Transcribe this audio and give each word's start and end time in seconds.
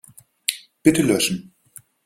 Bitte 0.81 1.03
löschen. 1.03 1.53